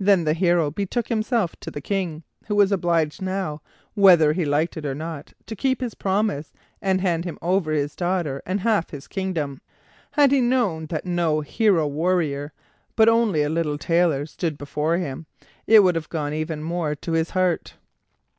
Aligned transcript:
Then 0.00 0.24
the 0.24 0.32
hero 0.32 0.70
betook 0.70 1.08
himself 1.08 1.54
to 1.56 1.70
the 1.70 1.82
King, 1.82 2.22
who 2.46 2.54
was 2.54 2.72
obliged 2.72 3.20
now, 3.20 3.60
whether 3.92 4.32
he 4.32 4.46
liked 4.46 4.78
it 4.78 4.86
or 4.86 4.94
not, 4.94 5.34
to 5.44 5.54
keep 5.54 5.82
his 5.82 5.94
promise, 5.94 6.54
and 6.80 7.02
hand 7.02 7.26
him 7.26 7.36
over 7.42 7.70
his 7.72 7.94
daughter 7.94 8.40
and 8.46 8.60
half 8.60 8.88
his 8.88 9.06
kingdom. 9.06 9.60
Had 10.12 10.32
he 10.32 10.40
known 10.40 10.86
that 10.86 11.04
no 11.04 11.42
hero 11.42 11.86
warrior, 11.86 12.54
but 12.96 13.10
only 13.10 13.42
a 13.42 13.50
little 13.50 13.76
tailor, 13.76 14.24
stood 14.24 14.56
before 14.56 14.96
him, 14.96 15.26
it 15.66 15.80
would 15.82 15.96
have 15.96 16.08
gone 16.08 16.32
even 16.32 16.62
more 16.62 16.94
to 16.94 17.12
his 17.12 17.28
heart. 17.36 17.74